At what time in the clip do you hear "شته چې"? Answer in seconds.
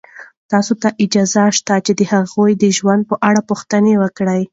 1.57-1.91